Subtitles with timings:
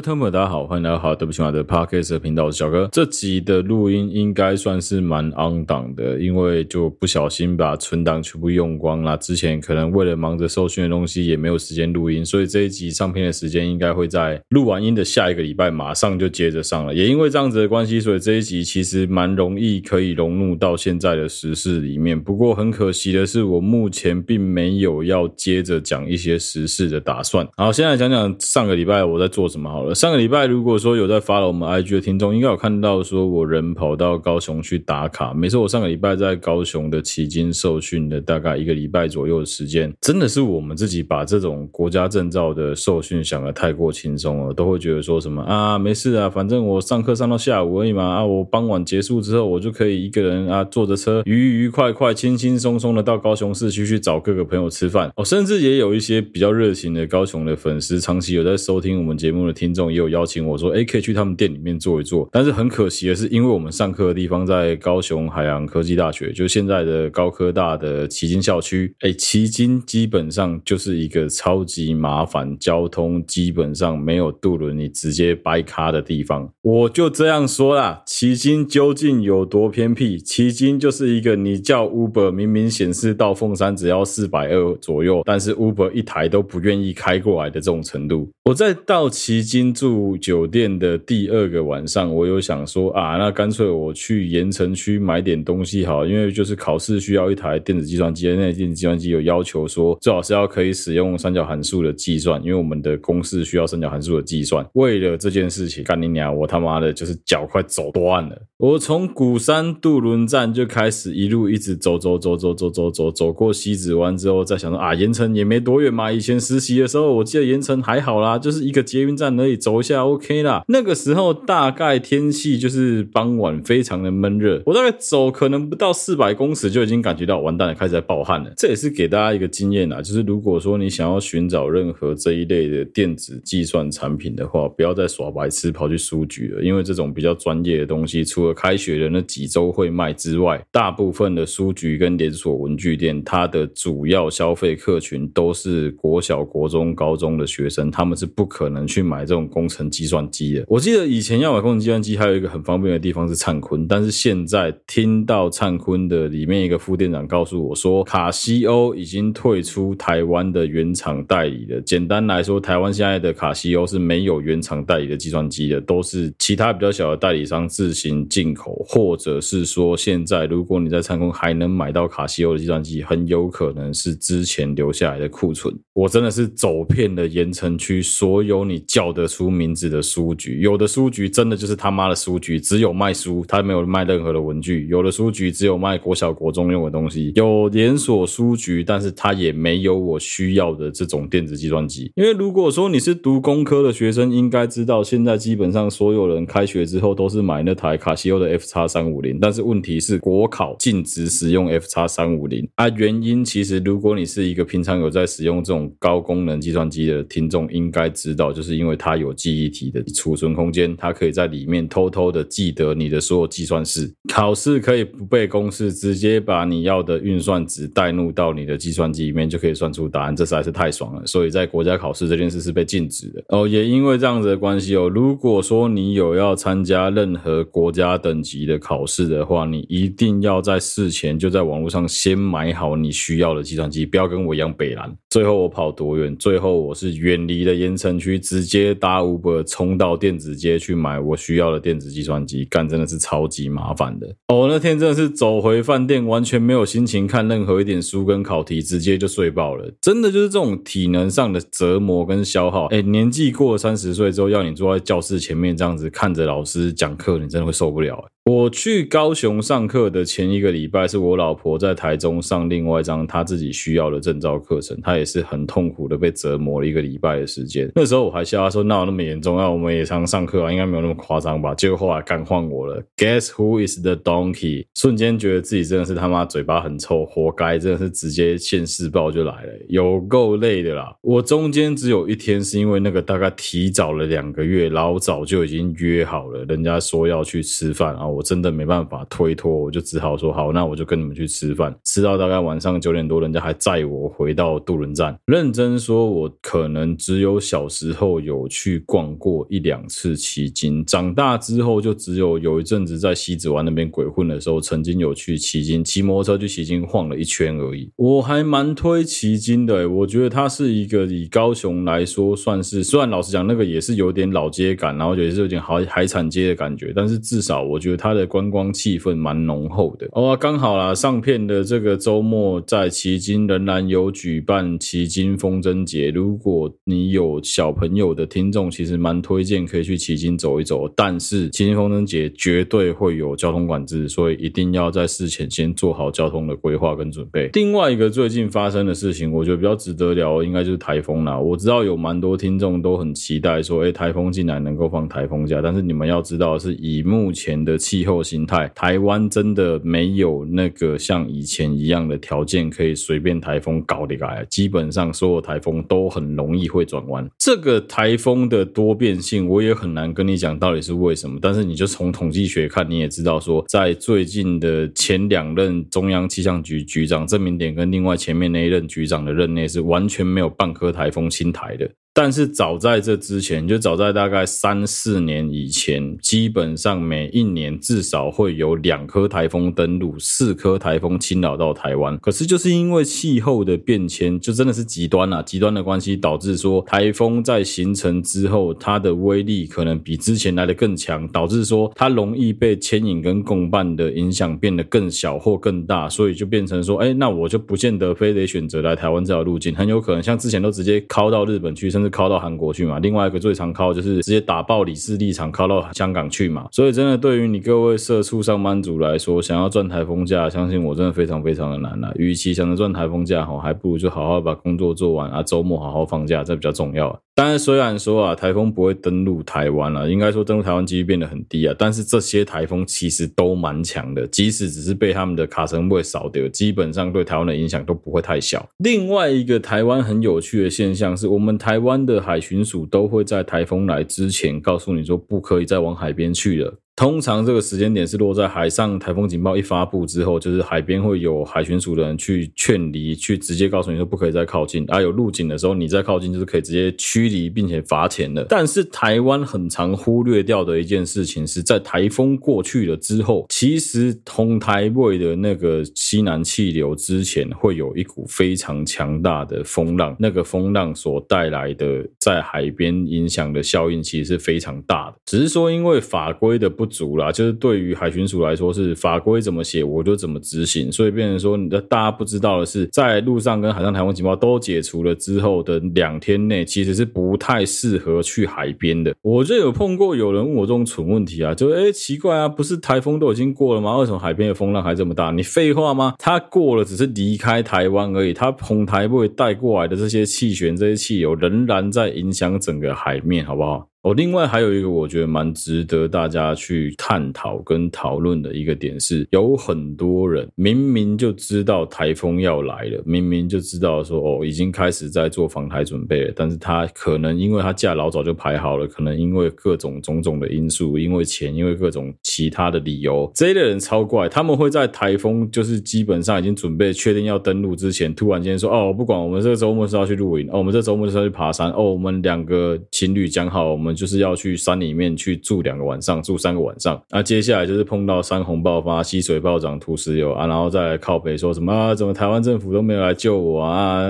[0.00, 2.88] 位听众大家好，欢迎来到好对不起我的 Podcast 频道，我是小哥。
[2.90, 9.14] 这集的录音应该算是蛮 on 档的，因为就不小心把存档全部用光了。
[9.18, 16.94] 之前可能为了忙着受训的东西，也没有时间录音，所以这一集上片的时间应该会在录完音的下一个礼拜马上就接着上了。
[16.94, 22.18] 也因为这样子的关系，所以这一集其实蛮容易可以融入到现在的时事里面。
[22.18, 27.46] 不过很可惜的是，我目前并没有要接着讲一些时事的打算。
[27.58, 29.89] 好，现在讲讲上个礼拜我在做什么好了。
[29.94, 35.34] 上个礼拜，如果说有在 follow 我们 IG 的听众，应该有看到说我人跑到高雄去打卡。
[35.34, 55.10] 没错，我上个礼拜在高雄的旗津受训的大概一个礼拜左右的时间，真的是我们自己把这种国家证照的受训想得太过轻松了，都会觉得说什么啊，没事啊，反正我上课上到下午而已嘛，啊，我傍晚结束之后，我就可以一个人啊坐着车愉愉快快、轻轻松松的到高雄市区去找各个朋友吃饭。
[55.16, 59.79] 哦，甚至也有一些比较热情的高雄的粉丝，长期有在收听我们节目的听众。
[59.88, 62.28] 也有邀请我说，哎，可以去他们店里面坐一坐。
[62.32, 68.92] 但是很可惜的是，因为我们上课的地方在高雄海洋科技大学，就现在的高科大的旗津校区。
[69.02, 76.50] 哎，旗津基本上就是一个超级麻烦，交通基本上没有渡轮，你直接掰卡的地方。
[76.62, 80.18] 我就这样说啦，旗津究竟有多偏僻？
[80.18, 88.30] 旗津就是一个你叫 Uber，明明显示到凤山只要四百二左右，但是 Uber 一台都不愿意开过来的这种程度。
[88.44, 104.66] 我在到旗津住酒店的第二个晚上，我有想说啊，那干脆我去盐城区买点东西好，因为就是考试需要一台电子计算机，那电子计算机有要求说最好是要可以使用三角函数的计算，因为我们的公式需要三角函数的计算。
[104.74, 108.42] 为了这件事情，干你娘，我他妈的就是脚快走断了。
[108.58, 116.12] 我从鼓山渡轮站就开始一路一直走走走走走走走走过西子湾之后，再想说啊，盐城也没多远嘛。
[116.12, 120.62] 以前实习的时候，我记得盐城还好啦，就是一个捷运站而已，走一下 OK 啦。
[120.68, 124.62] 那个时候大概天气就是傍晚，非常的闷热。
[124.66, 128.50] 我大概走可能不到四百公尺就已经感觉到完蛋了，开始在爆汗了。
[128.56, 150.64] 这也是给大家一个经验啦，就是如果说你想要寻找任何这一类的电子计算产品的话，不要再耍白痴跑去书局了，因为这种比较专业的东西，除了开学的那几周会卖之外，大部分的书局跟连锁文具店，它的主要消费客群都是国小、国中、高中的学生，他们是不可能去买这种工程计算机的。
[150.68, 161.80] 我记得以前要买工程计算机，还有一个很方便的地方是灿坤，但是现在听到灿坤的里面一个副店长告诉我说，卡西欧已经退出台湾的原厂代理了。
[161.80, 168.54] 简单来说，台湾现在的卡西欧是没有原厂代理的计算机的，都是其他比较小的代理商自行进。
[168.60, 175.74] 口，或者是说，现在如果你在灿坤还能买到卡西欧的计算机，很有可能是之前留下来的库存。
[176.00, 192.10] 我真的是走遍了盐城区所有你叫得出名字的书局，有的书局真的就是他妈的书局，只有卖书，他没有卖任何的文具；有的书局只有卖国小国中用的东西；有连锁书局，但是他也没有我需要的这种电子计算机。
[192.14, 198.40] 因为如果说你是读工科的学生，应该知道现在基本上所有人开学之后都是买那台卡西欧。
[198.40, 202.88] 的 F 叉三五零，但是问题是国考禁止使用 F 叉三五零啊。
[202.88, 214.10] 原因其实，如果你是一个平常有在使用这种高功能计算机的听众，应该知道，就是因为它有记忆体的储存空间，它可以在里面偷偷的记得你的所有计算式。
[214.32, 220.34] 考试可以不背公式，直接把你要的运算值带入到你的计算机里面，就可以算出答案。
[220.34, 221.26] 这实在是太爽了。
[221.26, 223.66] 所以在国家考试这件事是被禁止的哦。
[223.66, 235.10] 也因为这样子的关系哦，如果说你有要参加任何国家等级的考试的话，你一定要在事前就在网络上先买好你需要的计算机，不要跟我一样北蓝。
[235.30, 236.36] 最后我跑多远？
[236.36, 244.26] 最后我是远离了盐城区，直接搭 Uber 冲到电子街去买我需要的电子计算机，干真的是超级麻烦的。
[244.48, 249.90] 哦，那天真的是走回饭店，完全没有心情看任何一点书跟考题，直接就睡爆了。
[250.00, 252.86] 真的就是这种体能上的折磨跟消耗。
[252.86, 258.22] 哎，年纪过了三十岁之后，要你坐在教室前面这样子看着老师讲课，你真的会受不了。
[258.46, 267.88] 我去高雄上课的前一个礼拜，是我老婆在台中上另外一张她自己需要的证照课程，她也是很痛苦的被折磨了一个礼拜的时间。
[267.94, 269.56] 那时候我还笑她说：“那有那么严重？
[269.56, 274.86] 那我们也常上课啊，应该没有那么夸张吧？”结果后来干换我了，Guess who is the donkey？
[274.96, 277.78] 瞬间觉得自己真的是他妈嘴巴很臭，活该！
[277.78, 281.14] 真的是直接现世报就来了，有够累的啦。
[281.20, 288.39] 我中间只有一天是因为那个大概提早了两个月，老早就已经约好了，人家说要去吃饭啊，我。
[288.40, 291.94] 我真的没办法推脱，我就只好说好，那我就跟你们去吃饭。
[292.04, 295.38] 吃到大概晚上九点多，人家还载我回到渡轮站。
[295.44, 308.10] 认真说，我可能只有小时候有去逛过一两次奇经，长大之后就只有有一阵子在西子湾那边鬼混的时候，曾经有去奇经骑摩托车去奇经晃了一圈而已。
[308.16, 318.30] 我还蛮推奇经的，我觉得它是一个以高雄来说算是，虽然老实讲那个也是有点老街感，然后也是有点海海产街的感觉，但是至少我觉得它。
[318.30, 326.30] 的观光气氛蛮浓厚的哦，刚好啦，上片的这个周末在旗津仍然有举办旗津风筝节。
[326.30, 331.12] 如果你有小朋友的听众，其实蛮推荐可以去旗津走一走。
[331.16, 337.68] 但是旗津风筝节绝对会有交通管制，所以一定要在事前先做好交通的规划跟准备。
[337.72, 341.58] 另外一个最近发生的事情，我觉得比较值得聊，应该就是台风啦。
[341.58, 348.20] 我知道有蛮多听众都很期待说，哎，台风竟然能够放台风假，但是你们要知道，是以目前的气。
[348.30, 354.64] 候形态，台湾真的没有那个像以前一样的条件可以随便台风搞的来。
[354.68, 357.48] 基本上所有台风都很容易会转弯。
[357.58, 361.58] 这个台风的多变性，我也很难跟你讲到底是为什么。
[361.60, 372.08] 但是你就从统计学看，你也知道说，在最近的前两任中央气象局局长郑明典跟另外前面那一任局长的任内，是完全没有半颗台风新台的。
[372.32, 382.38] 但是早在这之前，就早在大概三四年以前，基本上每一年至少会有两颗台风登陆，四颗台风侵扰到台湾。
[382.38, 406.86] 可是就是因为气候的变迁，就真的是极端啊，极端的关系导致说台风在形成之后，它的威力可能比之前来的更强，导致说它容易被牵引跟共伴的影响变得更小或更大，所以就变成说，哎，那我就不见得非得选择来台湾这条路径，很有可能像之前都直接靠到日本去，甚至靠到韩国去嘛，另外一个最常靠就是直接打爆李氏立场，靠到香港去嘛。
[406.92, 412.30] 所以真的对于你各位社畜上班族来说，想要赚台风假，相信我真的非常非常的难了。
[412.36, 417.40] 与其想着赚台风假，哈，还不如就好好把工作做完啊，周末好好放假，这比较重要。
[417.60, 421.94] 当然，虽然说啊，台风不会登陆台湾了，应该说登陆台湾几率变得很低啊。
[421.98, 428.88] 但是这些台风其实都蛮强的，即使只是被他们的卡层会扫掉，基本上对台湾的影响都不会太小。
[429.04, 436.94] 另外一个台湾很有趣的现象是，我们台湾的海巡署都会在台风来之前告诉你说，不可以再往海边去了。
[437.20, 445.04] 通常这个时间点是落在海上台风警报一发布之后，就是海边会有海巡署的人去劝离，去直接告诉你说不可以再靠近。
[445.10, 448.64] 啊，有路警的时候，你再靠近就是可以直接驱离，并且罚钱的。
[448.70, 465.36] 但是台湾很常忽略掉的一件事情是在台风过去了之后，其实同台位的那个西南气流之前会有一股非常强大的风浪，那个风浪所带来的在海边影响的效应其实是非常大的。
[465.44, 479.34] 只是说因为法规的不足啦，就是对于海巡署来说，是法规怎么写我就怎么执行，所以变成说，你的大家不知道的是，在陆上跟海上台风警报都解除了之后的两天内，其实是不太适合去海边的。
[479.42, 484.16] 我就有碰过有人问我这种蠢问题啊，就哎奇怪啊，不是台风都已经过了吗？
[484.18, 485.50] 为什么海边的风浪还这么大？
[485.50, 486.34] 你废话吗？
[486.38, 494.09] 它过了只是离开台湾而已，它从台北带过来的这些气旋、这些气流仍然在影响整个海面，好不好？
[494.22, 524.09] 哦，另外还有一个我觉得蛮值得大家去探讨跟讨论的一个点是，有很多人明明就知道台风要来了，明明就知道说哦已经开始在做防台准备了，但是他可能因为他假老早就排好了，可能因为各种种种的因素，因为钱，因为各种其他的理由，这一类人超怪，他们会在台风就是基本上已经准备确定要登陆之前，突然间说哦不管我们这个周末是要去露营，哦我们这周末是要去爬山，哦我们两个情侣讲好我们。
[524.14, 527.20] 就是要去山里面去住两个晚上，住三个晚上。
[527.30, 532.14] 那接下来就是碰到山洪爆发、溪水暴涨、土石流啊，然后再来靠北说什么啊？
[532.14, 534.28] 怎么台湾政府都没有来救我啊？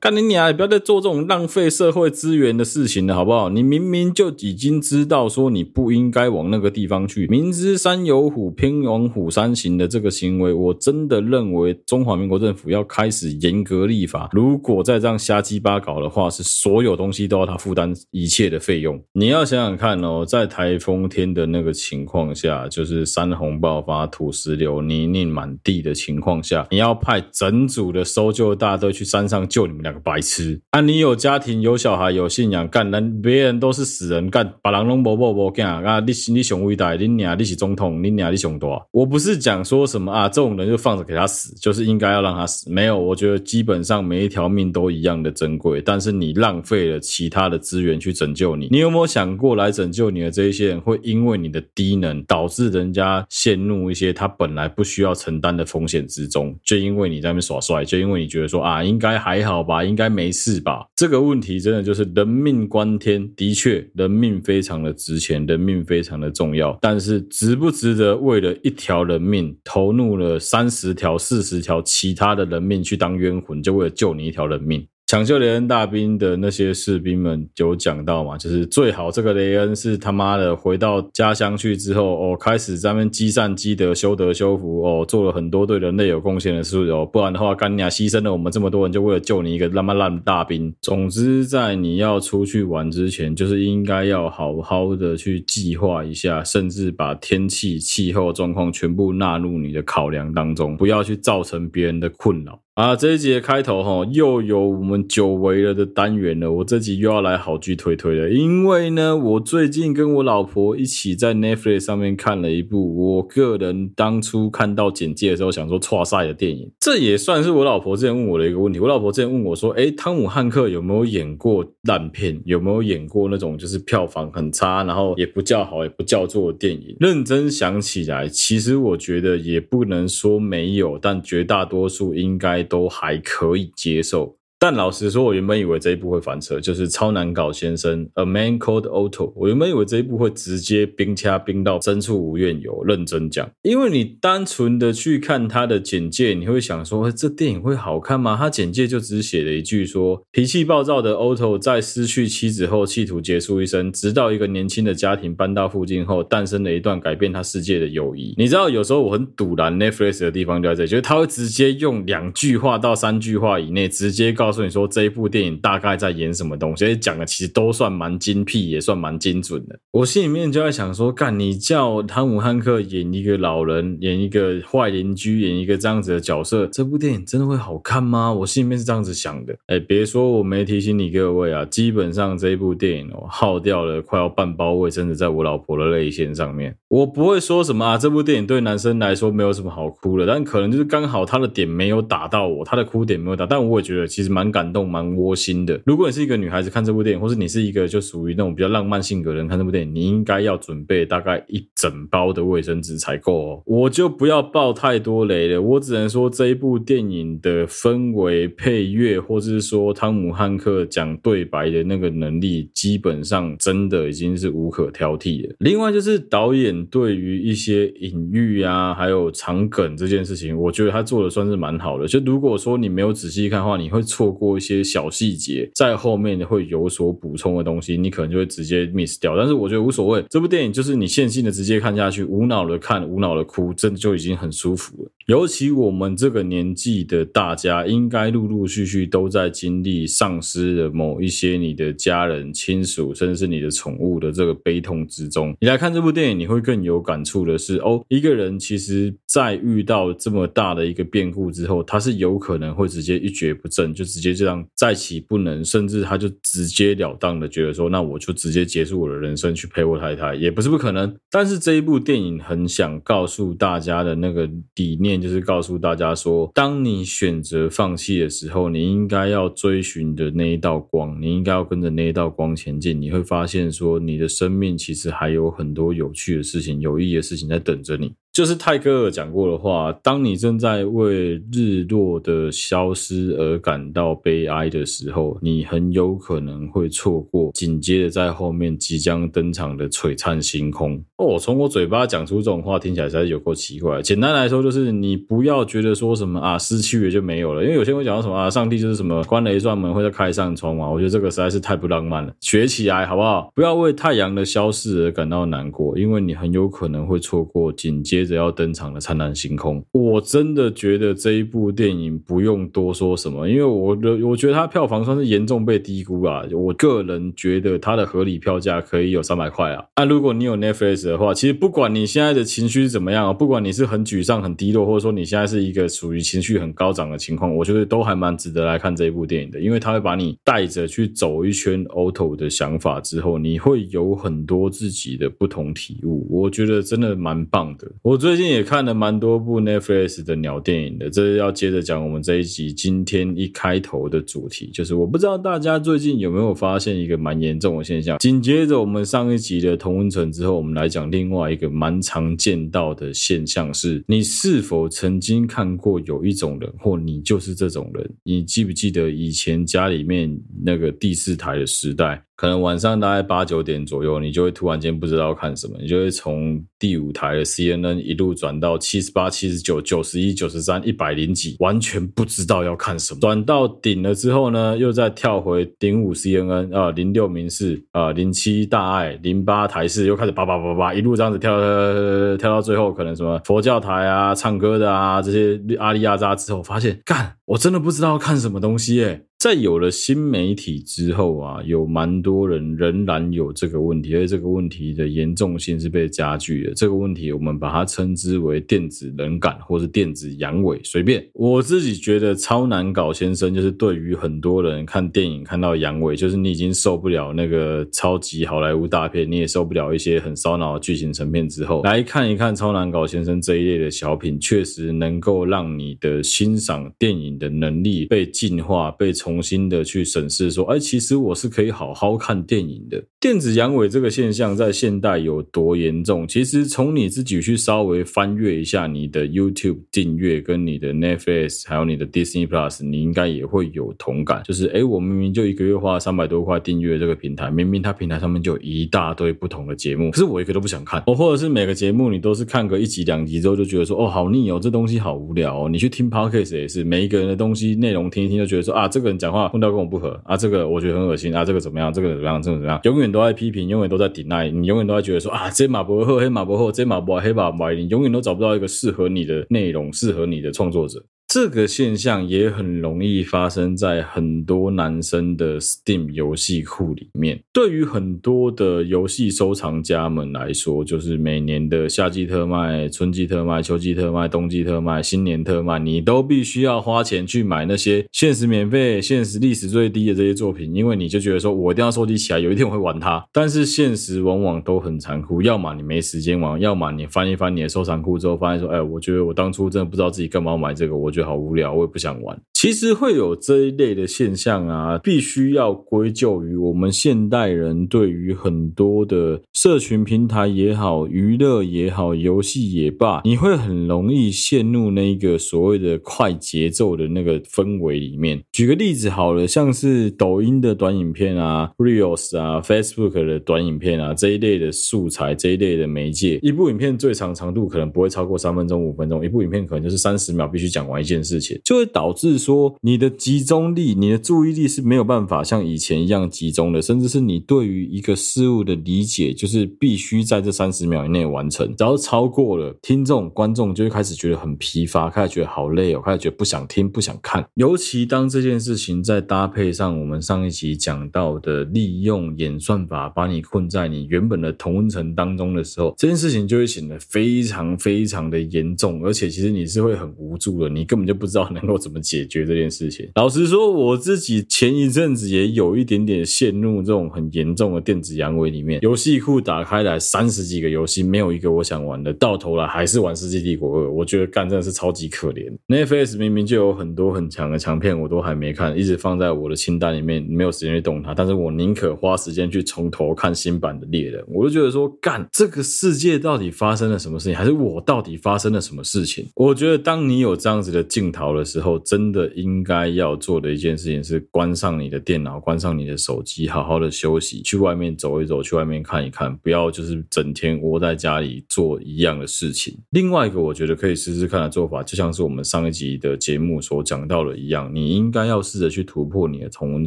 [0.00, 0.54] 干你娘！
[0.54, 3.48] 不要再做这种浪费社会资源的事情了，好不好？
[3.48, 14.28] 你明明就已经知道说你不应该往那个地方去，明知山有虎，偏往虎山行的这个行为，我真的认为中华民国政府要开始严格立法。
[14.32, 19.00] 如果再这样瞎鸡巴搞的话，是所有东西都要他负担一切的费用。
[19.16, 30.60] 你要想想看哦，在台风天的那个情况下，就是山洪爆发、土石流、泥泞满地的情况下，你要派整组的搜救大队去山上救你们两个白痴？
[30.70, 36.00] 啊，你有家庭、有小孩、有信仰，干人别人都是死人，干把人拢无某无干啊！
[36.00, 38.66] 你你上伟大，你娘你是总统，你娘你上大。
[38.90, 42.68] 我不是讲说什么啊，这种人就放着给他死，就是应该要让他死。
[42.68, 48.66] 没有，我觉得基本上每一条命都一样的珍贵，但是你浪费了其他的资源去拯救你。
[48.72, 56.56] 你有没有想过，来拯救你的这一些人，会因为你的低能，导致人家陷入一些他本来不需要承担的风险之中？
[56.64, 60.86] 就因为你在那边耍帅，就因为你觉得说啊，应该还好吧，应该没事吧？
[60.96, 74.86] 这个问题真的就是人命关天，的确，人命非常的值钱，人命非常的重要，但是值不值得为了一条人命投入了三十条、四十条其他的人命去当冤魂，就为了救你一条人命？
[75.06, 78.38] 抢救雷恩大兵的那些士兵们有讲到嘛？
[78.38, 87.04] 就是最好这个雷恩是他妈的回到家乡去之后哦，开始在那边积善积德、修德修福哦，做了很多对人类有贡献的事哦。
[87.04, 90.74] 不然的话，干你啊，牺牲了我们这么多人，就为了救你一个那么烂大兵。
[90.80, 102.58] 总之，在你要出去玩之前，就是应该要好好的去计划一下，甚至把天气、气候状况全部纳入你的考量当中，不要去造成别人的困扰。
[102.74, 106.50] 啊，这一集的开头哈，又有我们久违了的单元了。
[106.50, 116.68] 我这集又要来好剧推推了，因为呢，我最近跟我老婆一起在 Netflix 上面看了一部我个人当初看到简介的时候想说挫赛的电影。
[116.80, 118.80] 这也算是我老婆之前问我的一个问题。
[118.80, 122.42] 我老婆之前问我说：“诶，汤姆汉克有没有演过烂片？
[122.44, 132.63] 有没有演过那种就是票房很差，然后也不叫好也不叫座的电影？”认真想起来，其实我觉得也不能说没有，但绝大多数应该。
[132.64, 134.36] 都还可以接受。
[134.64, 139.30] 但老实说，我原本以为这一部会翻车，就是《超难搞先生》（A Man Called Otto）。
[139.36, 142.82] 我原本以为这一部会直接冰掐冰到深处无怨尤。
[142.82, 148.38] 认真讲，因为你单纯的去看他的简介，你会想说，这电影会好看吗？
[148.40, 158.34] 他简介就只写了一句说，脾气暴躁的 Otto 在失去妻子后，企图结束一生，直到一个年轻的家庭搬到附近后，诞生了一段改变他世界的友谊。
[158.38, 164.62] 你知道，有时候我很赌烂 Netflix 的地方就在这里，就是他会直接用两句话到三句话以内，直接告诉。
[164.62, 166.96] 你说这一部电影大概在演什么东西？
[166.96, 169.78] 讲的其实都算蛮精辟，也算蛮精准的。
[169.90, 178.32] 我心里面就在想说，干你叫汤姆汉克演一个老人，演一个坏邻居，演一个这样子的角色，这部电影真的会好看吗？
[178.32, 179.54] 我心里面是这样子想的。
[179.66, 186.76] 哎，别说我没提醒你各位啊，基本上这一部电影哦，耗掉了快要半包卫生纸在我老婆的泪腺上面。
[186.88, 194.54] 我不会说什么啊，这部电影对男生来说没有什么好哭的，但可能就是刚好他的点没有打到我，他的哭点没有打，但我也觉得其实蛮。
[194.54, 195.80] 感动蛮窝心的。
[195.84, 203.62] 如果你是一个女孩子看这部电影，或是你是一个就属于那种比较浪漫性格的人看这部电影，你应该要准备大概一整包的卫生纸才够哦。
[203.66, 215.56] 我就不要爆太多雷了，我只能说这一部电影的氛围、配乐，或是说汤姆汉克讲对白的那个能力，基本上真的已经是无可挑剔了。
[215.58, 222.06] 另外就是导演对于一些隐喻啊，还有长梗这件事情，我觉得他做的算是蛮好的。
[222.06, 224.44] 就如果说你没有仔细看的话，你会错过。
[224.44, 229.34] 过一些小细节，在后面会有所补充的东西，你可能就会直接 miss 掉。
[229.34, 235.10] 但是我觉得无所谓，这部电影就是你线性的直接看下去，无脑的看，无脑的哭，真的就已经很舒服了。
[235.26, 245.56] 尤其我们这个年纪的大家，应该陆陆续续都在经历丧失了某一些你的家人、亲属，甚至是你的宠物的这个悲痛之中。
[245.58, 254.34] 你来看这部电影，你会更有感触的是，哦，一个人其实在遇到这么大的一个变故之后，他是有可能会直接一蹶不振，就直接。
[254.34, 261.14] 这样再起不能，甚至他就直截了当的觉得说，那我就直接结束我的人生，去陪我太太，也不是不可能。
[261.30, 273.00] 但是这一部电影很想告诉大家的那个理念，就是告诉大家说，当你选择放弃的时候，你应该要追寻的那一道光，你应该要跟着那一道光前进。
[273.00, 278.12] 你会发现说，你的生命其实还有很多有趣的事情、有意义的事情在等着你。
[278.34, 291.00] 就是泰戈尔讲过的话：当你正在为日落的消失而感到悲哀的时候，你很有可能会错过紧接着在后面即将登场的璀璨星空。
[291.18, 294.02] 哦，从我嘴巴讲出这种话，听起来实在有够奇怪。
[294.02, 300.90] 简单来说，就是你不要觉得说什么啊，失去了就没有了，因为有些人会讲到什么啊，上帝就是什么关了一扇门会再开一扇窗嘛。
[300.90, 303.52] 我觉得这个实在是太不浪漫了，学起来好不好？
[303.54, 309.84] 不要为太阳的消失而感到难过，因为你很有可能会错过紧接着要登场的灿烂星空。
[309.92, 316.42] 我真的觉得这一部电影不用多说什么，因为我的我觉得它票房算是严重被低估啊。
[316.52, 319.84] 我个人觉得它的合理票价可以有三百块啊。
[319.96, 336.26] 那如果你有 Netflix 的话，其实不管你现在的情绪是怎么样，不管你是很沮丧、很低落，或者说你现在是一个属于情绪很高涨的情况，我觉得都还蛮值得来看这一部电影的，因为它会把你带着去走一圈 Outo 的想法之后，你会有很多自己的不同体悟。
[336.30, 337.90] 我觉得真的蛮棒的。
[338.02, 348.16] 我我最近也看了蛮多部 Netflix 的鸟电影的，这是要接着讲我们这一集今天一开头的主题，就是我不知道大家最近有没有发现一个蛮严重的现象。
[348.20, 358.08] 紧接着我们上一集的同温层之后，我们来讲另外一个蛮常见到的现象是，你是否曾经看过有一种人，或你就是这种人？
[358.22, 360.32] 你记不记得以前家里面
[360.64, 362.22] 那个第四台的时代？
[362.36, 373.20] 可能晚上大概八九点左右，你就会突然间不知道看什么，你就会从第五台的 CNN 一路转到七十八、七十九、九十一、九十三、一百零几，完全不知道要看什么。
[373.20, 389.24] 转到顶了之后呢，又再跳回顶五 CNN 啊，零六民视啊，零七大爱，零八台视，又开始叭叭叭叭一路这样子跳跳跳到最后，可能什么佛教台啊、唱歌的啊这些阿里亚扎之后，发现干，我真的不知道看什么东西耶。
[389.38, 396.72] 在有了新媒体之后啊，有蛮多人仍然有这个问题，而且这个问题的严重性是被加剧的。
[396.72, 401.22] 这个问题我们把它称之为电子冷感或是电子阳痿，随便。
[401.34, 419.44] 我自己觉得超难搞先生就是对于很多人看电影看到阳痿，就是你已经受不了那个超级好莱坞大片，你也受不了一些很烧脑的剧情成片之后，来看一看超难搞先生这一类的小品，确实能够让你的欣赏电影的能力被进化，被重。
[419.44, 423.04] 新的去审视，说，哎，其实我是可以好好看电影的。
[423.20, 426.26] 电子阳痿这个现象在现代有多严重？
[426.26, 434.42] 其实从你自己去稍微翻阅一下你的 YouTube 订阅跟你的 Netflix，还有你的 Disney Plus，你应该也会有同感。
[434.44, 441.02] 就是，哎，我明明就一个月花三百多块订阅这个平台，明明它平台上面就一大堆不同的节目，可是我一个都不想看。
[441.06, 445.68] 哦，或者是每个节目你都是看个一集两集之后就觉得说，哦，好腻哦，这东西好无聊哦。
[445.68, 451.92] 你去听 Podcast 也是，每一个人的东西内容听一听就觉得说，啊，这个讲话碰到跟我不合啊，这个我觉得很恶心啊，这个怎么样？
[451.92, 452.42] 这个怎么样？
[452.42, 452.80] 这个怎么样？
[452.84, 461.02] 永远都在批评，永远都在顶赖你永远都在觉得说啊，这马伯赫，黑马伯赫，这马伯黑马伯，你永远都找不到一个适合你的内容，适合你的创作者。
[461.34, 467.42] 这个现象也很容易发生在很多男生的 Steam 游戏库里面。
[467.52, 483.26] 对于很多的游戏收藏家们来说，就是每年的夏季特卖、春季特卖、秋季特卖、冬季特卖、新年特卖，你都必须要花钱去买那些限时免费、限时历史最低的这些作品，因为你就觉得说我一定要收集起来，有一天我会玩它。
[483.32, 491.23] 但是现实往往都很残酷，要么你没时间玩，要么你翻一翻你的收藏库之后，发现说，哎，我觉得我当初真的不知道自己干嘛要买这个，我觉得。
[491.24, 492.40] 好无聊，我也不想玩。
[492.64, 508.42] 其实会有这一类的现象啊，必须要归咎于我们现代人对于很多的社群平台也好、娱乐也好、游戏也罢，你会很容易陷入那个所谓的快节奏的那个氛围里面。
[508.50, 522.53] 举个例子好了，像是抖音的短影片啊、Reels 啊、Facebook 的短影片啊这一类的素材，这一类的媒介，一部影片最长长度可能不会超过三分钟、五分钟，一部影片可能就是三十秒，必须讲完一件事情，就会导致说。
[522.54, 531.74] 说你的集中力、你的注意力是没有办法像以前一样集中的，甚至是你对于一个事物的理解，就是必须在这三十秒以内完成。
[531.76, 537.44] 只要超过了，听众、观众就会开始觉得很疲乏，开始觉得好累哦，开始觉得不想听、不想看。
[537.54, 552.43] 尤其当这件事情再搭配上我们上一集讲到的利用演算法把你困在你原本的同温层当中的时候，这件事情就会显得非常非常的严重，而且其实你是会很无助的，你根本就不知道能够怎么解决。
[552.44, 553.08] 这件事情。
[553.14, 558.80] 老实说，我自己前一阵子也有一点点陷入这种很严重的电子阳痿里面。
[558.82, 563.86] 游戏库打开来三十几个游戏，没有一个我想玩的，到头来还是玩《世纪帝国二》。
[563.90, 565.50] 我觉得干真的是超级可怜。
[565.68, 571.14] Netflix 明明就有很多很强的强片，我都还没看，一直放在我的清单里面，没有时间去动它。
[571.14, 574.20] 但是我宁可花时间去从头看新版的《猎人》。
[574.28, 579.26] 我就觉得说，干这个世界到底发生了什么事情，还是我到底发生了什么事情？
[579.34, 592.78] 我觉得当你有这样子的镜头的时候，真的应该要做的一件事情是关上你的电脑，关上你的手机，好好的休息，去外面走一走，去外面看一看，不要就是整天窝在家里做一样的事情。
[592.90, 599.86] 另外一个我觉得可以试试看的做法，就像是我们上一集的节目所讲到的一样，你应该要试着去突破你的同温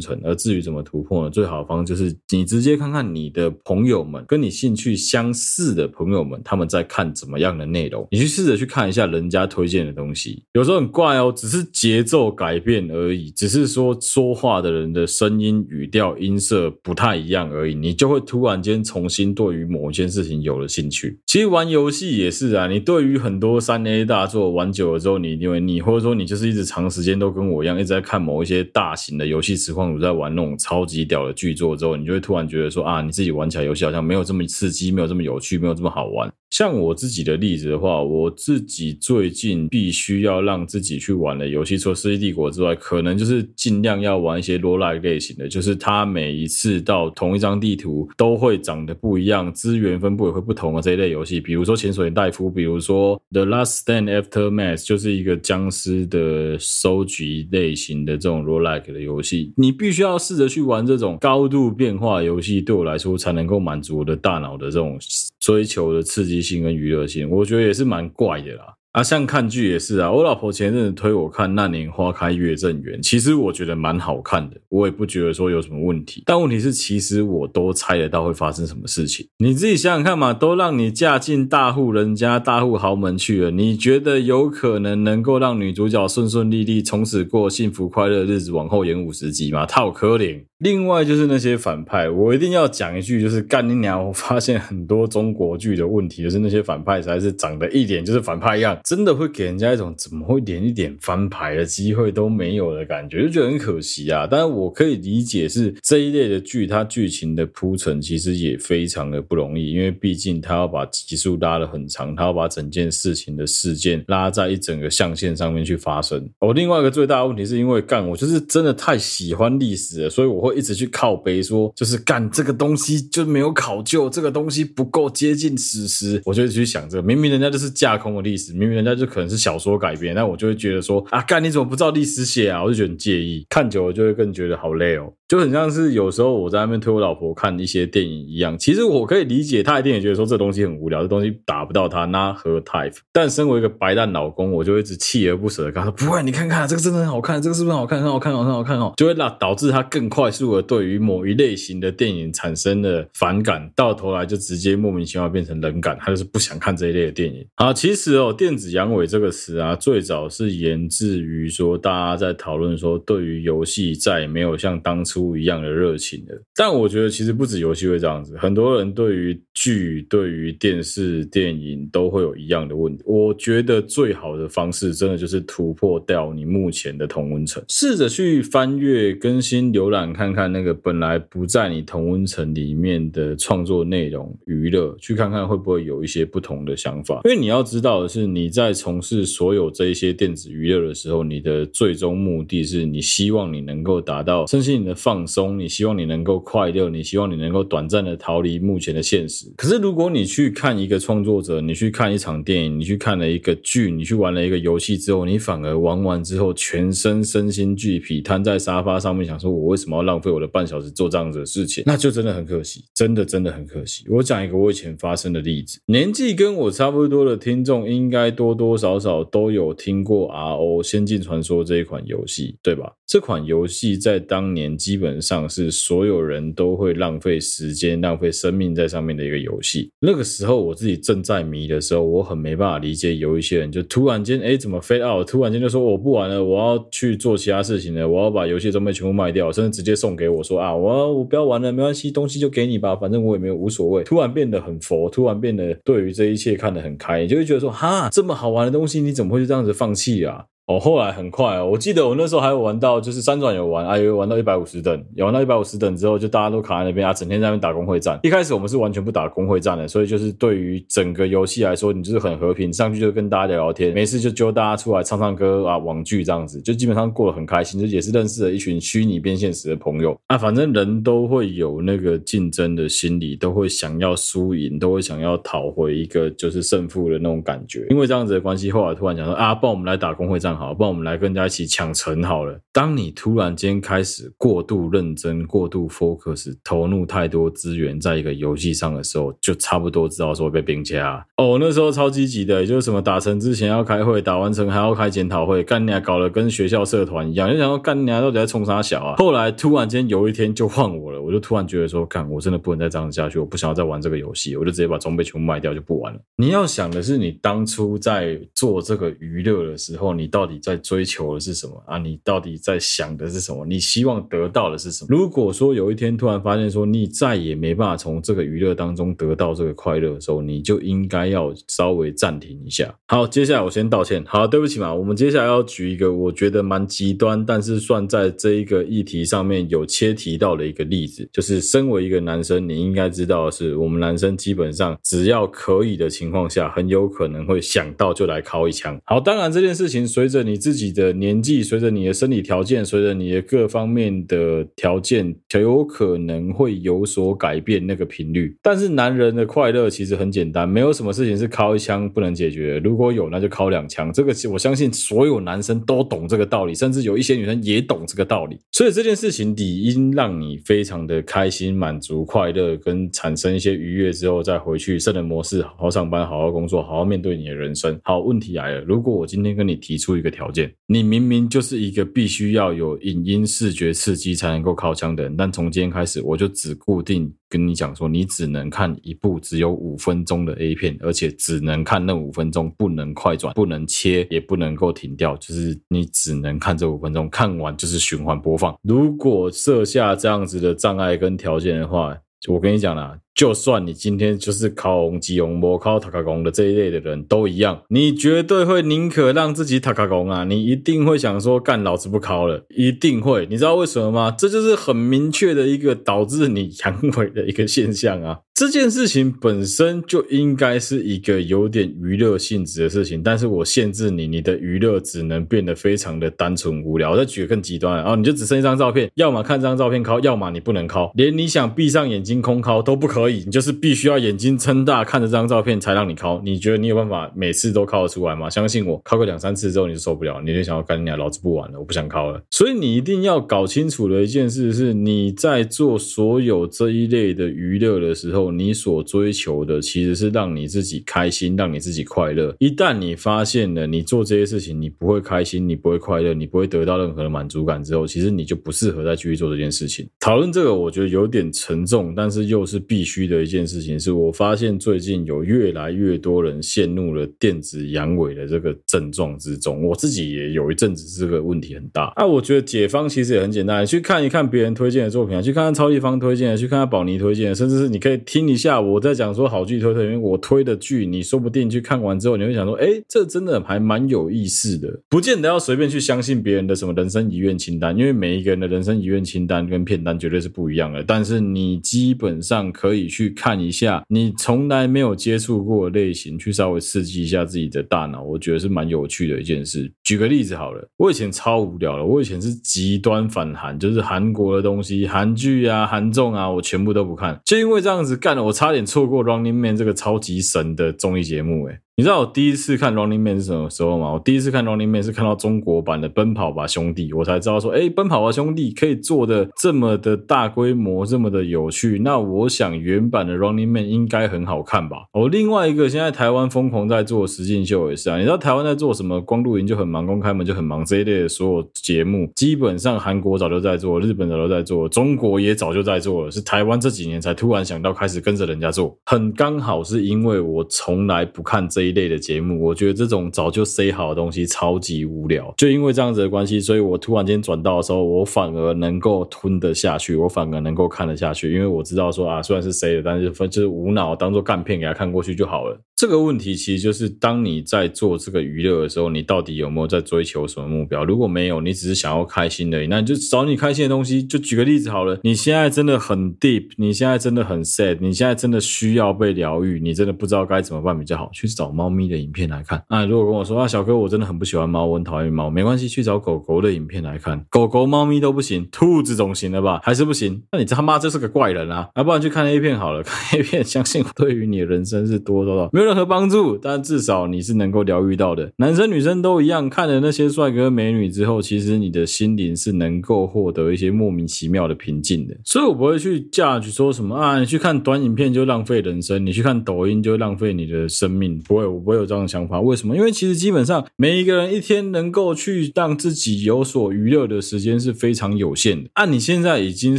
[0.00, 0.18] 层。
[0.24, 1.30] 而至于怎么突破呢？
[1.30, 10.44] 最好的方就是你直接看看你的朋友们，跟你兴趣相似的朋友们，他们在看怎么样的内容，你去试着去看一下人家推荐的东西。
[10.54, 21.18] 有时候很怪哦，只是节奏改变而已，只是说说话的人的声音、语调、音色不太一样而已，你就会突然间重新对于某一件事情有了兴趣。
[21.26, 36.32] 其实玩游戏也是啊，你对于很多三 A 大作玩久了之后，你因为你或者说你就是一直长时间都跟我一样一直在看某一些大型的游戏实况主在玩那种超级屌的巨作之后，你就会突然觉得说啊，你自己玩起来游戏好像没有这么刺激，没有这么有趣，没有这么好玩。
[36.50, 64.98] 像我自己的例子的话，我自己最近必须要让自己去玩的游戏，除了《世纪帝国》之外，可能就是尽量要玩一些 roguelike 类型的，就是它每一次到同一张地图都会长得不一样，资源分布也会不同的这一类游戏，比如说《潜水戴夫》，比如说《The Last Stand After Mass》，就是一个僵尸的收集类型的这种 roguelike 的游戏，你必须要试着去玩这种高度变化游戏，对我来说才能够满足我的大脑的这种
[65.38, 68.77] 追求的刺激性跟娱乐性，我觉得也是蛮怪的啦。
[68.92, 76.22] 啊，像看剧也是啊，我老婆前阵子推我看《那年花开月正圆》，其实我觉得蛮好看的，我也不觉得说有什么问题。
[76.24, 79.28] 但问题是，其实我都猜得到会发生什么事情。
[79.38, 88.50] 你自己想想看嘛，都让你嫁进大户人家、大户豪门去了，你觉得有可能能够让女主角顺顺利利从此过幸福快乐日子？
[88.52, 90.42] 往后延五十集吗，太可怜。
[90.58, 94.04] 另外就是那些反派，我一定要讲一句，就是干你娘！
[94.04, 104.28] 我发现很多中国剧的问题，就是那些反派实在是长得一点就是反派样，真的会给人家一种怎么会连一点翻牌的机会都没有的感觉，就觉得很可惜啊。
[104.30, 116.28] 但是我可以理解是这一类的剧，它剧情的铺陈其实也非常的不容易，因为毕竟它要把集数拉得很长，它要把整件事情的事件拉在一整个象限上面去发生。
[116.40, 120.58] 哦，另外一个最大的问题是因为干我就是真的太喜欢历史了，所以我会。
[120.58, 127.02] 一直去靠背说，就是干这个东西就没有考究，这个东西不够接近史实，我就去想这个。
[127.02, 132.62] 明明人家就是架空的历史，明因为人家就可能是小说改编，但我就会觉得说啊，干你怎么不照历史写啊？
[132.62, 135.12] 我就觉得很介意，看久了就会更觉得好累哦。
[135.28, 142.96] 就很像是有时候我在那边推我老婆看一些电影一样，其实我可以理解她一定也觉得说这东西很无聊，这东西打不到她那和 type，。
[143.12, 148.00] 但身为一个白蛋老公，我就一直锲而不舍的跟她说：“不会，你看看这个真的很好看，这个是不是很好看？
[148.00, 157.46] 很好看，很好看哦！”就会让导致她更快速的对于某一类型的电影产生了反感，到头来就直接莫名其妙变成冷感，她就是不想看这一类的电影。
[157.56, 165.17] 啊，其实哦，电子阳痿这个词啊，最早是源自于说大家在讨论说，对于游戏再也没有像当初。
[165.18, 173.02] 不一样的热情的，但我觉得其实不止游戏会这样子，很多人对于剧、对于电视、电影都会有一样的问题。
[173.04, 187.22] 我觉得最好的方式，真的就是突破掉你目前的同温层，试着去翻阅、更新、浏览，看看那个本来不在你同温层里面的创作内容、娱乐，去看看会不会有一些不同的想法。
[187.24, 199.50] 因为你要知道的是，你在从事所有这一些电子娱乐的时候，你的最终目的是你希望你能够达到身心你的放松，你希望你能够快乐，你希望你能够短暂的逃离目前的现实。
[199.56, 211.82] 可是如果你去看一个创作者，你去看一场电影，你去看了一个剧，你去玩了一个游戏之后，你反而玩完之后全身身心俱疲，瘫在沙发上面，想说我为什么要浪费我的半小时做这样子的事情？
[211.88, 214.04] 那就真的很可惜，真的真的很可惜。
[214.10, 222.92] 我讲一个我以前发生的例子，年纪跟我差不多的听众，应该多多少少都有听过 RO 仙境传说这一款游戏，对吧？
[223.06, 229.88] 这款游戏在当年基基本上是所有人都会浪费时间、浪费生命在上面的一个游戏。
[230.00, 235.24] 那个时候我自己正在迷的时候，我很没办法理解有一些人就突然间，哎，怎么 fade out？
[235.24, 244.02] 突然间就说我不玩了，我要去做其他事情了，我要把游戏装备全部卖掉，甚至直接送给我说啊，我我不要玩了，没关系，东西就给你吧，反正我也没有无所谓。
[244.02, 250.46] 突然变得很佛，突然变得对于这一切看得很开，就会觉得说哈，这么好玩的东西，你怎么会就这样子放弃啊？
[250.68, 258.20] 哦，后来很快哦，我记得我那时候还有玩到，就是三转有玩，啊，有玩到一百五十等，有玩到一百五十等之后，就大家都卡在那边啊，整天在那边打工会战。
[258.22, 270.36] 一开始我们是完全不打工会战的，所以就是对于整个游戏来说，你就是很和平，上去就跟大家聊聊天，没事就揪大家出来唱唱歌啊，网剧这样子，就基本上过得很开心，就也是认识了一群虚拟变现实的朋友啊。
[270.36, 277.86] 反正人都会有那个竞争的心理，都会想要输赢，都会想要讨回一个就是胜负的那种感觉。
[277.88, 281.28] 因为这样子的关系，后来突然讲说啊，不然我们来打工会战好，不然我们来跟。
[281.28, 282.58] 人家一起抢城好了。
[282.72, 291.22] 当你突然间开始过度认真、过度 focus、投入太多资源在一个游戏上的时候，就差不多知道说被兵掐。
[291.36, 299.16] 哦，那时候超积极的，也就是什么打城之前要开会，打完城还要开检讨会，干你还搞得跟学校社团一样，就想要干你还到底在冲啥小啊？
[299.18, 306.18] 后来突然间有一天就换我了，我就突然觉得说，干我真的不能再这样下去，我不想要再玩这个游戏，我就直接把装备全部卖掉就不玩了。
[306.36, 311.98] 你要想的是，你当初在做这个娱乐的时候，你到底你在追求的是什么啊？
[311.98, 313.66] 你到底在想的是什么？
[313.66, 315.08] 你希望得到的是什么？
[315.10, 322.94] 如果说有一天突然发现说你再也没办法从这个娱乐当中得到这个快乐的时候，你就应该要稍微暂停一下。
[323.06, 324.24] 好，接下来我先道歉。
[324.26, 338.98] 好，对不起嘛，我们接下来要举一个我觉得蛮极端，但是算在这一个议题上面有切提到的一个例子，就是身为一个男生，你应该知道的是，我们男生基本上只要可以的情况下，很有可能会想到就来敲一枪。
[339.04, 348.56] 好，当然这件事情随着你自己的年纪，随着你的生理条件，随着你的各方面的条件，才有可能会有所改变那个频率。
[348.62, 352.78] 但是男人的快乐其实很简单，没有什么事情是尻一枪不能解决。
[352.78, 354.12] 如果有，那就尻两枪。
[354.12, 358.58] 这个我相信所有男生都懂这个道理，甚至有一些女生也懂这个道理。
[358.72, 367.98] 所以这件事情理应让你非常的开心、满足、快乐，跟产生一些愉悦之后，再回去圣人模式，好好上班、好好工作、好好面对你的人生。
[368.02, 388.76] 好，问题来了，如果我今天跟你提出一个条件，你明明就是一个必须要有影音视觉刺激才能够靠枪的人，但从今天开始，我就只固定跟你讲说，你只能看一部只有五分钟的 A 片，而且只能看那五分钟，不能快转，不能切，也不能够停掉，就是你只能看这五分钟，看完就是循环播放。
[388.82, 392.16] 如果设下这样子的障碍跟条件的话，
[392.48, 393.18] 我跟你讲啦。
[393.34, 400.44] 就算你今天就是考红基红模考塔卡公的这一类的人都一样，你绝对会宁可让自己塔卡公啊！
[400.44, 403.46] 你一定会想说干老子不考了，一定会。
[403.48, 404.34] 你知道为什么吗？
[404.36, 408.40] 这就是很明确的一个导致你阳痿的一个现象啊！
[408.54, 417.12] 这件事情本身就应该是一个有点娱乐性质的事情，但是我限制你，你的娱乐只能变得非常的单纯无聊。
[417.12, 423.27] 我举个更极端，然后你就只剩一张照片，要么看这张照片考，要么你不能考，连你想闭上眼睛空考都不可以。
[423.32, 428.50] 你就是必须要眼睛撑大看着这张照片才让你尻，你觉得你有办法每次都尻得出来吗？
[428.50, 432.42] 相信我，尻个两三次之后你就受不了，你就想要干你老子不玩了，我不想尻了。
[432.50, 442.54] 所以你一定要搞清楚的一件事是，你在做所有这一类的娱乐的时候，你所追求的其实是让你自己开心，让你自己快乐。
[442.58, 450.08] 一旦你发现了你做这些事情你不会开心，你不会快乐，你不会得到任何的满足感之后，其实你就不适合再继续做这件事情。
[450.20, 453.28] 讨论这个我觉得有点沉重，但是又是必须。
[453.28, 462.12] 的一件事情是我发现最近有越来越多人陷入了电子阳痿的这个症状之中，我自己也有一阵子这个问题很大。
[462.16, 482.97] 啊，我觉得解方其实也很简单，去看一看别人推荐的作品啊，去看看超立方推荐的，去看看宝妮推荐的，甚至是你可以听一下我在讲说好剧推推，因为我推的剧，你说不定去看完之后你会想说，哎，这真的还蛮有意思的，不见得要随便去相信别人的什么人生遗愿清单，因为每一个人的人生遗愿清单跟片单绝对是不一样的，但是你基本上可以。
[483.06, 489.92] 去看一下你从来没有接触过的类型，去稍微刺激一下自己的大脑，我觉得是蛮有趣的一件事。
[490.02, 504.12] 举个例子好了，我以前超无聊了，我以前是极端反韩，就是韩国的东西，韩剧啊、韩综啊，我全部都不看，就因为这样子干了，我差点错过《Running Man》这个超级神的综艺节目，诶你知道我第一次看《Running Man》是什么时候吗？
[504.12, 511.98] 我第一次看《Running Man》是看到中国版的《奔跑吧兄弟》，我才知道说，哎，《奔跑吧兄弟》可以做的这么的大规模，这么的有趣。
[512.04, 515.06] 那我想原版的《Running Man》应该很好看吧？
[515.12, 518.16] 哦，另外一个现在台湾疯狂在做实境秀也是啊。
[518.16, 519.20] 你知道台湾在做什么？
[519.20, 528.96] 光露营就很忙，公开门就很忙这一类的所有节目，基本上韩国早就在做，日本早就在做，中国也早就在做了，是台湾这几年才突然想到开始跟着人家做。
[529.04, 532.62] 很刚好是因为我从来不看这一一类的节目。
[532.62, 545.80] 我觉得这种早就塞好的东西超级无聊，就因为这样子的关系，所以我突然间转到的时候，我反而能够吞得下去，我反而能够看得下去，因为我知道说啊，虽然是塞的，但是就是无脑当做干片给他看过去就好了。
[545.98, 551.04] 这个问题其实就是当你在做这个娱乐的时候，你到底有没有在追求什么目标？
[551.04, 554.22] 如果没有，你只是想要开心而已，那你就找你开心的东西。
[554.22, 562.80] 就举个例子好了，你现在真的很 deep，你现在真的很 sad，你现在真的需要被疗愈，你真的不知道该怎么办比较好，去找猫咪的影片来看。
[562.86, 567.44] 啊，如果跟我说啊，小哥我真的很不喜欢猫，我很讨厌猫，没关系，去找狗狗的影片来看。
[567.50, 569.80] 狗狗、猫咪都不行，兔子总行了吧？
[569.82, 570.40] 还是不行？
[570.52, 571.88] 那你他妈这是个怪人啊！
[571.96, 578.52] 要不然去看 A 片好了，看 A 片，相信对于你的人生是多多少没有任何帮助，但至少你是能够疗愈到的。
[578.58, 585.34] 男生女生都一样，看了那些帅哥美女之后，其实你的心灵是能够获得一些莫名其妙的平静的。
[585.44, 591.38] 所以我不会去 judge 说什么啊，你去看短影片就浪费人生，你去看抖音就浪费你的生命。
[591.40, 592.60] 不会，我不会有这样的想法。
[592.60, 592.94] 为什么？
[592.94, 598.90] 因为其实基本上每一个人一天能够去让自己有所娱乐的时间是非常有限的。
[598.92, 599.98] 按、啊、你现在已经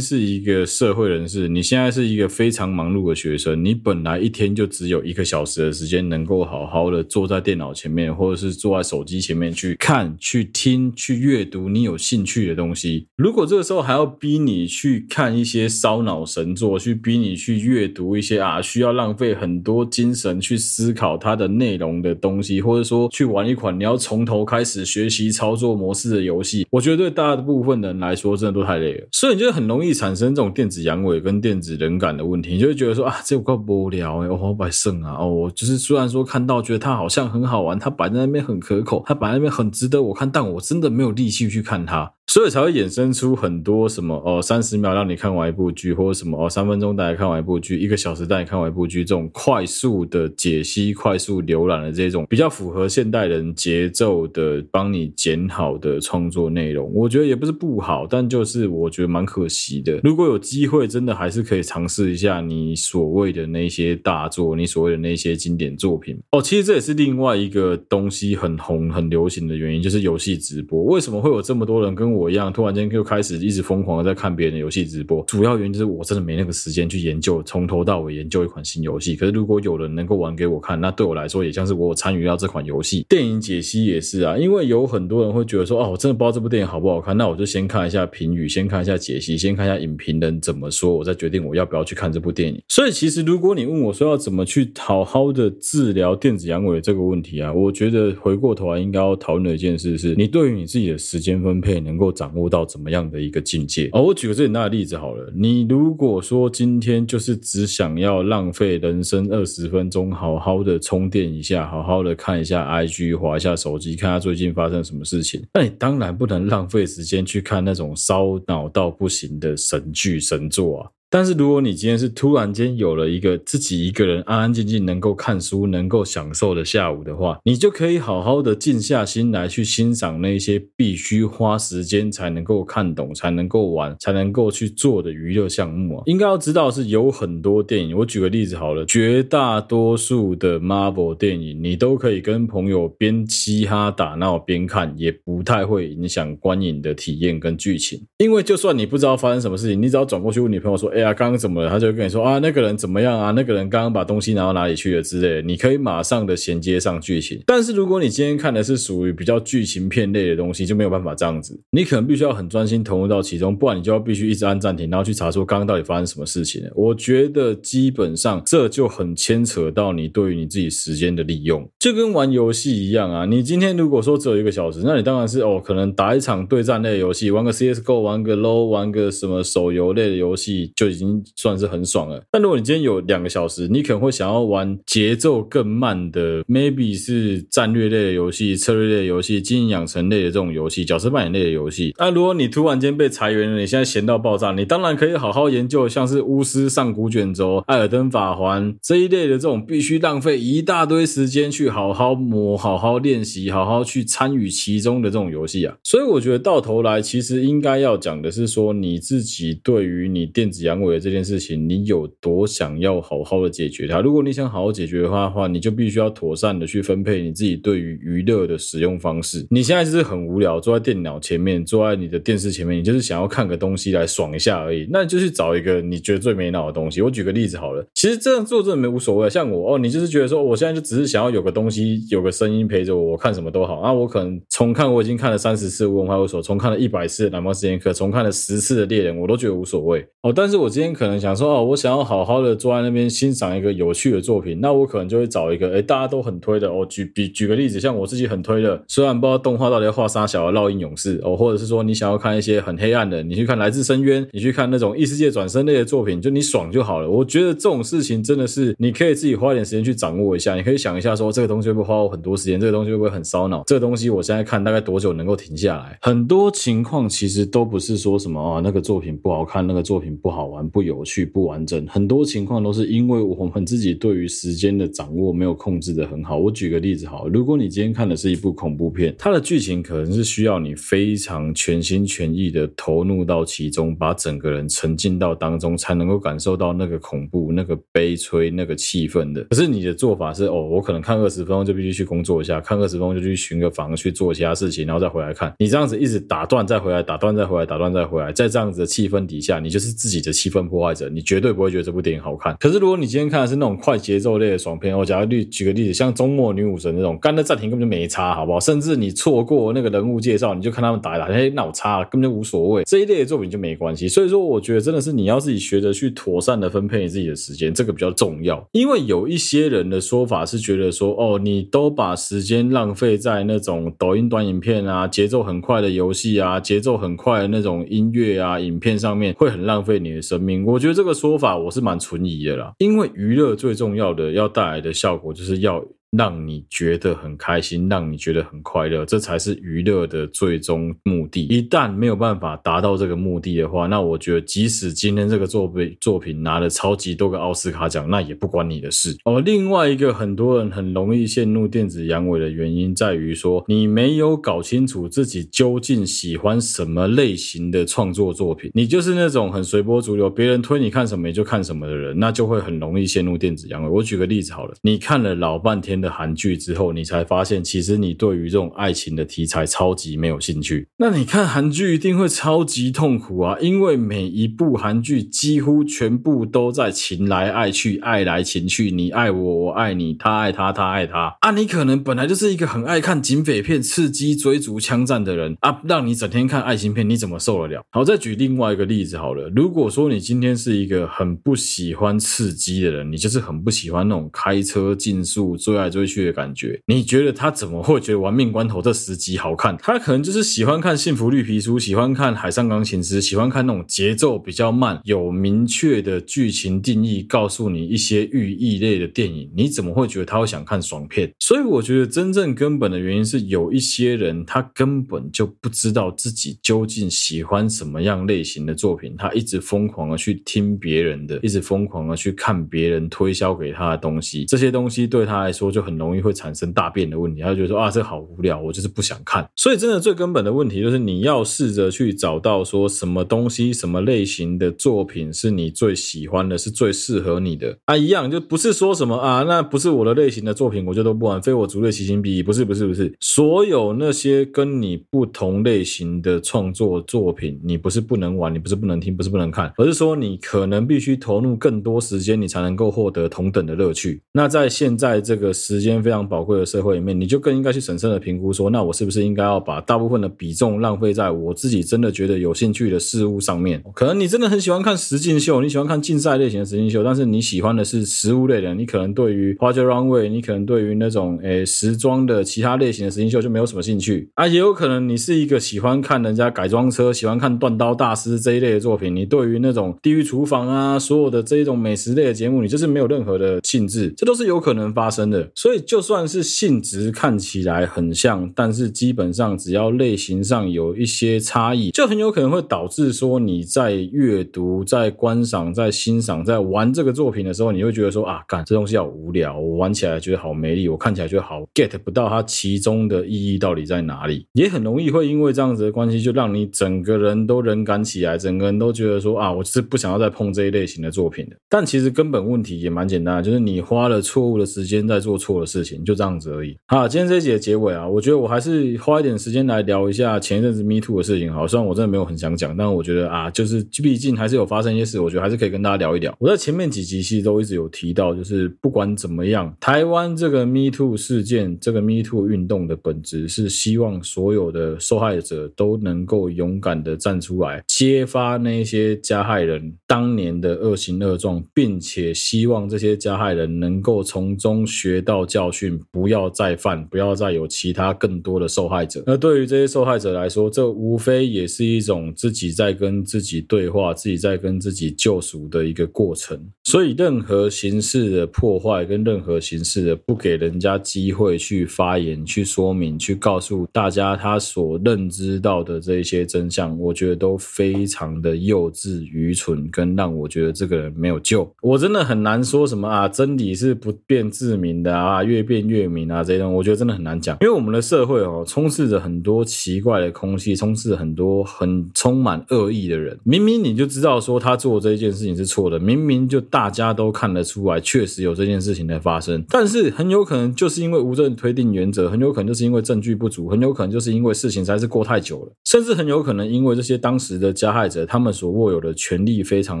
[0.00, 13.06] 是一个社会人士，你现在是一个非常忙碌的学生，你本来一天就只有一个小时的时间能够好好的坐在电脑前面，或者是坐在手机前面去看、去听、去阅读你有兴趣的东西。
[13.16, 42.12] 如果这个时候还要逼你去看一些烧脑神作，去逼你去阅读一些啊需要浪费很多精神去思考它的内容的东西，或者说去玩一款你要从头开始学习操作模式的游戏，我觉得对大部分人来说真的都太累了，所以你就很容易产生这种电子阳痿跟电子人感的问题，你就会觉得说啊，这有够无聊哎，我好白剩啊哦，就是虽然说看到觉得它好像很好玩，它摆在那边很可口，它摆在那边很值得我看，但我真的没有力气去看它。
[42.26, 59.98] 所以才会衍生出很多什么哦，三十秒让你看完一部剧，或者什么哦，三分钟带你看完一部剧，一个小时带你看完一部剧，这种快速的解析、快速浏览的这种比较符合现代人节奏的，帮你剪好的创作内容，我觉得也不是不好，但就是我觉得蛮可惜的。
[60.04, 66.40] 如果有机会，真的还是可以尝试一下你所谓的那些大作，你所谓的那些经典作品哦。
[66.40, 70.84] 其实这也是另外一个东西很红、很流行的原因，就是游戏直播。
[70.84, 72.30] 为什么会有这么多人跟我？
[72.30, 75.20] 一样，突然间就开始一直疯狂的在看别人的游戏直播。
[75.26, 79.16] 主要原因就是我真的没那个时间去研究，从头到尾研究一款新游戏。
[79.16, 83.04] 可是如果有人能够玩给我看，那对我来说也像是我参与到这款游戏。
[83.08, 92.62] 电影解析也是啊，因为有很多人会觉得说，哦，我真的不知道这部电影好不好看，那我就先看一下评语，先看一下解析，先看一下影评人怎么说，我再决定我要不要去看这部电影。
[92.68, 102.10] 所以其实如果你问我说要怎么去好好的的治疗电子阳痿这个问题啊，我觉得回过头来应该要讨论的一件事是，你对于你自己的时间分配能够。
[102.20, 103.88] 掌握到怎么样的一个境界？
[103.92, 105.32] 哦，我举个最简单的例子好了。
[105.34, 120.90] 你如果说今天就是只想要浪费人生二十分钟，好好的充电一下，好好的看一下 IG，滑一下手机，看下最近发生什么事情，那你当然不能浪费时间去看那种烧脑到不行的神剧神作啊。
[121.10, 136.02] 但是如果你今天是突然间有了一个自己一个人安安静静能够看书、能够享受的下午的话，你就可以好好的静下心来去欣赏那些必须花时间才能够看懂、才能够玩、才能够去做的娱乐项目啊。
[136.06, 148.00] 应该要知道是有很多电影，我举个例子好了，绝大多数的 Marvel 电影你都可以跟朋友边嘻哈打闹边看，也不太会影响观影的体验跟剧情。
[148.18, 151.70] 因为就算你不知道发生什么事情，你只要转过去问你朋友说，哎呀，刚刚怎么了？
[151.70, 153.32] 他就跟你说啊，那个人怎么样啊？
[153.32, 155.42] 那个人刚刚把东西拿到哪里去了之类的。
[155.42, 157.42] 你可以马上的衔接上剧情。
[157.46, 161.60] 但是如果你今天看的是属于比较剧情片类的东西，就没有办法这样子。
[161.70, 166.62] 你可能必须要很专心投入到其中，不然你就要必须一直按暂停，然后去查出刚刚到底发生什么事情。
[166.74, 173.24] 我觉得基本上这就很牵扯到你对于你自己时间的利用，就跟玩游戏一样啊。
[173.24, 181.22] 你今天如果说只有一个小时，那你当然是哦，可能打一场对战类游戏，玩个 CSGO，玩个 LOL，玩个什么手游类的游戏就已经。
[181.36, 191.94] 算是很爽了，但如果你今天有两个小时，你可能会想要玩节奏更慢的，maybe 是战略类的游戏、策略类游戏、经营养成类的这种游戏、角色扮演类的游戏。
[191.98, 205.76] 那如果你突然间被裁员了，你现在闲到爆炸，你当然可以好好研究像是巫师上古卷轴、艾尔登法环这一类的这种必须浪费一大堆时间去好好磨、好好练习、好好去参与其中的这种游戏啊。
[205.82, 211.20] 所以我觉得到头来，其实应该要讲的是说，你自己对于你电子阳为这件。
[211.20, 214.00] 事情你有多想要好好的解决它？
[214.00, 219.46] 如果你想好好解决的话的话，你就必须要妥善的去分配你自己对于娱乐的使用方式。
[219.50, 224.88] 你现在就是很无聊，坐在电脑前面，坐在你的电视前面，你就是想要看个东西来爽一下而已。
[224.90, 227.02] 那就去找一个你觉得最没脑的东西。
[227.02, 229.28] 我举个例子好了，其实这样做真的没无所谓。
[229.28, 233.82] 像我哦，你就是觉得说，我现在就只是想要有个东西，有个声音陪着我，我看什么都好。
[233.82, 240.32] 那我可能重看我已经看了三十次《乌龙派出所》，重看了一百次的《南方四剑客》，重看了十次的《猎人》，我都觉得无所谓哦。
[240.34, 246.86] 但是我今天可能想说哦，我想要好好的坐在那边欣赏一个有趣的作品，那我可能就会找一个诶大家都很推的哦。
[246.88, 257.10] 举比举个例子，像我自己很推的，虽然不知道动画到底要画啥小的《烙印勇士》哦，或者是说你想要看一些很黑暗的，你去看《来自深渊》，你去看那种异世界转生类的作品，就你爽就好了。
[257.10, 265.98] 我觉得这种事情真的是你可以自己花点时间去掌握一下，你可以想一下说这个东西会不会花我很多时间，这个东西会不会很烧脑，这个东西我现在看大概多久能够停下来？
[266.00, 276.36] 很多情况其实都不是说什么啊，那个作品不好看，那个作品不好玩、不有趣、不完整，很多情况都是因为我们自己对于时间的掌握没有控制的很好。
[276.36, 289.42] 我举个例子好，如果你今天看的是一部恐怖片，它的剧情可能是需要你非常全心全意的投入到其中，把整个人沉浸到当中，才能够感受到那个恐怖、那个悲催、那个气氛的。
[289.44, 295.52] 可是你的做法是哦，我可能看二十分钟就必须去工作一下，看二十分钟就去寻个房去做其他事情，然后再回来看。
[295.58, 302.56] 你这样子一直打断再回来，打断再回来，打断再回来，在这样子的气氛底下，你就是自己的气氛破坏者，你绝对不会觉得这部电影好看。
[302.58, 308.58] 可是如果你今天看的是那种快节奏类的爽片，我假如举举个例子，像《周末女武神》那种，干的暂停根本就没差，好不好？
[308.58, 312.84] 甚至你错过那个人物介绍，你就看他们打一打，嘿，那我差了，根本就无所谓。
[312.84, 314.08] 这一类的作品就没关系。
[314.08, 318.66] 所以说，我觉得真的是你要自己学着去妥善的分配你自己的时间，这个比较重要。
[318.72, 330.64] 因为有一些人的说法是觉得说，哦，你都把时间浪费在那种抖音短影片啊，节奏很快的游戏啊，节奏很快的那种音乐啊、影片上面，会很浪费你的生命。
[330.64, 335.84] 我觉得这个说法我是蛮存疑的啦，因为娱乐最重要的要带来的效果就是要。
[336.16, 341.44] 让你觉得很开心，让你觉得很快乐，这才是娱乐的最终目的。
[341.44, 349.16] 一旦没有办法达到这个目的的话，那我觉得即使今天这个作品作品拿了超级多个奥斯卡奖，那也不关你的事。
[349.24, 363.88] 哦，另外一个很多人很容易陷入电子阳痿的原因，在于说你没有搞清楚自己究竟喜欢什么类型的创作作品，你就是那种很随波逐流，别人推你看什么你就看什么的人，那就会很容易陷入电子阳痿。
[363.88, 370.88] 我举个例子好了，你看了老半天的韩剧之后，你才发现其实你对于这种爱情的题材超级没有兴趣。
[370.96, 381.50] 那你看韩剧一定会超级痛苦啊，因为每一部韩剧几乎全部都在情来爱去，爱来情去，你爱我，我爱你，他爱他，他爱他啊。
[381.50, 387.82] 你可能本来就是一个很爱看警匪片、刺激、追逐、枪战的人啊，让你整天看爱情片，你怎么受得了？
[387.90, 389.50] 好，再举另外一个例子好了。
[389.54, 399.76] 如果说你今天是一个很不喜欢刺激的人，你就是很不喜欢那种开车竞速、最爱追去的感觉，你觉得他怎么会觉得《玩命关头》这十集好看？
[399.78, 409.50] 他可能就是喜欢看《幸福绿皮书》，喜欢看《海上钢琴师》，喜欢看那种节奏比较慢、有明确的剧情定义，告诉你一些寓意类的电影。
[409.56, 411.30] 你怎么会觉得他会想看爽片？
[411.38, 429.48] 所以我觉得真正根本的原因是，有一些人他根本就不知道自己究竟喜欢什么样类型的作品，他一直疯狂的去听别人的，一直疯狂的去看别人推销给他的东西，这些东西对他来说就很容易会产生大便的问题，他就觉得说啊，这好无聊，我就是不想看。
[429.56, 437.96] 所以真的最根本的问题就是你要试着去找到说什么东西、什么类型的作品是你最喜欢的，是最适合你的啊。
[437.96, 442.42] 一样就不是说什么啊，那不是我的类型的作品，我就都不玩，非我族类，其心必异。
[442.42, 454.20] 不是不是不是，所有那些跟你不同类型的创作作品，你不是不能玩，你不是不能听，不是不能看，而是说你可能必须投入更多时间，你才能够获得同等的乐趣。
[454.32, 463.80] 那在现在这个时时间非常宝贵的社会里面，你就更应该去审慎的评估说，那我是不是应该要把大部分的比重浪费在我自己真的觉得有兴趣的事物上面？
[463.94, 474.48] 可能你真的很喜欢看实境秀，你喜欢看竞赛类型的实境秀，但是你喜欢的是实物类的，你可能对于 Project Runway，你可能对于那种诶时装的其他类型的实境秀就没有什么兴趣啊。
[474.48, 485.48] 也有可能你是一个喜欢看人家改装车，喜欢看断刀大师这一类的作品，你对于那种地狱厨房啊，所有的这一种美食类的节目，你就是没有任何的兴致，这都是有可能发生的。
[485.60, 511.56] 所以就算是性质看起来很像，但是基本上只要类型上有一些差异，就很有可能会导致说你在阅读、在观赏、在欣赏、在玩这个作品的时候，你会觉得说啊，干这东西好无聊，我玩起来觉得好没力，我看起来觉得好 get 不到它其中的意义到底在哪里，也很容易会因为这样子的关系，就让你整个人都冷感起来，整个人都觉得说啊，我是不想要再碰这一类型的作品的。
[511.68, 516.76] 但其实根本问题也蛮简单的，就是你花了错误的时间在做错的事情，就这样子而已。
[516.86, 521.50] 好，今天这一集的结尾啊，我觉得我还是花一点时间来聊一下前一阵子 Me Too 的事情。
[521.50, 526.36] 好，虽然我真的没有很想讲，但我觉得啊，就是毕竟还是有发生一些事，我觉得还是可以跟大家聊一聊。
[526.38, 549.22] 我在前面几集其实都一直有提到，就是不管怎么样，台湾这个 Me Too 事件，这个 Me Too 运动的本质是希望所有的受害者都能够勇敢的站出来，揭发那些加害人当年的恶行恶状，并且希望这些加害人能够从中学要教训，不要再犯，不要再有其他更多的受害者。
[549.26, 556.58] 那对于这些受害者来说，这无非也是一种自己在跟自己对话，自己在跟自己救赎的一个过程。
[556.84, 571.70] 所以，任何形式的破坏跟任何形式的不给人家机会去发言、去说明、去告诉大家他所认知到的这些真相，我觉得都非常的幼稚、愚蠢，跟让我觉得这个人没有救。
[571.80, 577.56] 我真的很难说什么啊，真理是不变自明的，啊越变越明啊，这些东西我觉得真的很难讲。
[577.60, 583.38] 因为我们的社会哦，充斥着很多奇怪的空气，充斥着很多很充满恶意的人。
[583.44, 600.00] 明明你就知道说他做这一件事情是错的，明明就大家都看得出来，确实有这件事情的发生，但是很有可能就是因为无证推定原则，很有可能就是因为证据不足，很有可能就是因为事情实在是过太久了，甚至很有可能因为这些当时的加害者，他们所握有的权力非常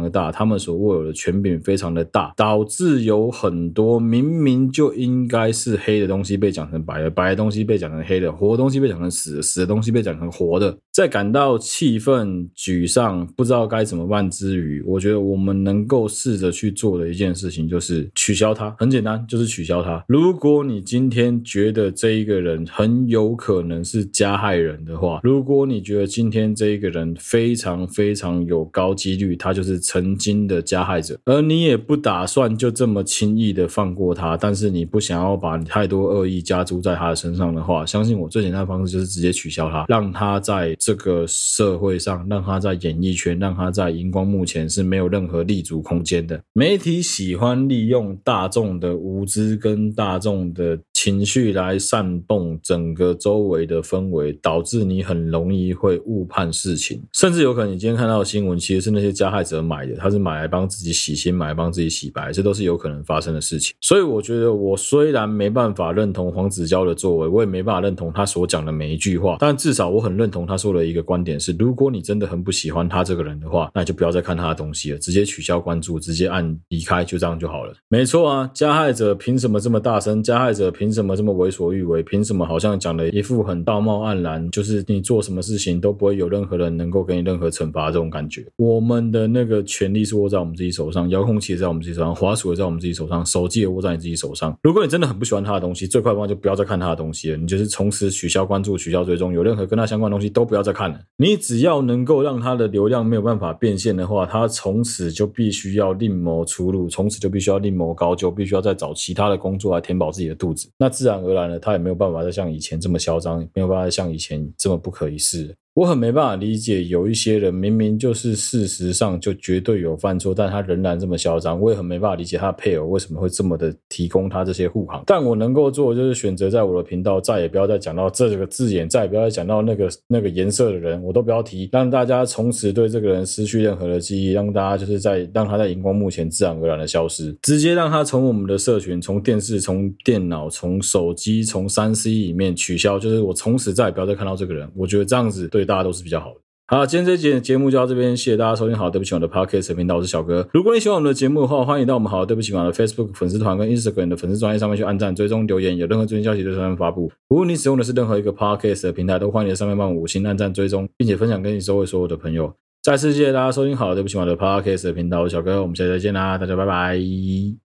[0.00, 20.02] 的大，他们所握有的权柄非常的大，导致有很多明明就应该是黑的东西被讲成白的，白的东西被讲成黑的，活的东西被讲成死的，死的东西被讲成活的，在感到气愤、沮丧、不知道该怎么办之余，我觉得我们能够试着去做的一件事情就是取消它，很简单，就是取消它。
[20.06, 46.40] 如果你今天觉得这一个人很有可能是加害人的话，如果你觉得今天这一个人非常非常有高几率他就是曾经的加害者，而你也不打算就这么轻易的放过他，但是你不想要把太多恶意加诸在他的身上的话，相信我，最简单的方式就是直接取消他，让他在这个社会上，让他在演艺圈，让他在荧光幕前是没有任何立足空间的。
[46.52, 63.74] 媒体喜欢利用大众的无知跟大众的情绪来煽动整个周围的氛围，导致你很容易会误判事情，甚至有可能你今天看到的新闻其实是那些加害者买的，他是买来帮自己洗心，买来帮自己洗白，这都是有可能发生的事情。
[63.80, 77.72] 所以我觉得，我虽然没办法认同黄子佼的作为，我也没办法认同他所讲的每一句话，但至少我很认同他说的一个观点是：如果你真的很不喜欢他这个人的话，那就不要再看他的东西了，直接取消关注，直接按离开，就这样就好了。
[77.88, 80.22] 没错啊，加害者凭什么这么大声？
[80.22, 82.02] 加害者凭凭什么这么为所欲为？
[82.02, 88.44] 凭什么好像讲的一副很道貌岸然，就是你做什么事情都不会有任何人能够给你任何惩罚这种感觉？
[88.56, 94.52] 我们的那个权力是握在我们自己手上，遥控器也在我们自己手上，滑鼠也在我们自己手上，手机也握在你自己手上。
[94.64, 97.36] 如果你真的很不喜欢他的东西，最快的方法就不要再看他的东西了。
[97.36, 100.98] 你就是从此取消关注、取消追踪，有任何跟他相关的东西都不要再看了。
[101.18, 110.68] 你只要能够让他的流量没有办法变现的话，他从此就必须要另谋出路，从此就必须要另谋高就，必须要再找其他的工作来填饱自己的肚子。
[110.80, 111.22] 那自然。
[111.22, 115.54] 而然的，他也没有办法再像以前这么嚣张，没有办法再像以前这么不可一世。
[115.80, 121.58] 我很没办法理解，有一些人明明就是事实上就绝对有犯错，但他仍然这么嚣张。
[121.58, 125.02] 我也很没办法理解他的配偶为什么会这么的提供他这些护航。
[125.06, 144.70] 但我能够做就是选择在我的频道再也不要再讲到这个字眼，再也不要再讲到那个那个颜色的人，我都不要提，让大家从此对这个人失去任何的记忆，让大家就是在让他在荧光幕前自然而然的消失，直接让他从我们的社群、从电视、从电脑、从手机、从三 C 里面取消，就是我从此再也不要再看到这个人。
[144.76, 145.66] 我觉得这样子对。
[145.70, 146.40] 大家都是比较好的。
[146.66, 148.76] 好，今天这节节目就到这边，谢谢大家收听。
[148.76, 150.48] 好，对不起，我的 Podcast 频道，我是小哥。
[150.52, 157.10] 如果你喜欢我们的节目的话，欢迎到我们好，对不起，我的 Facebook 粉丝团跟 Instagram 的粉丝专页上面去按赞、追踪、留言，有任何最新消息就上面发布。
[157.30, 162.52] 无论你使用的是任何一个 Podcast 的平台，都欢迎在上面帮我五星按赞、追踪，并且分享给你周围所有的朋友。
[162.82, 163.76] 再次谢谢大家收听。
[163.76, 167.69] 好，对不起，我的 Podcast 频道，我是小哥，我们下期再见啦，大家拜拜。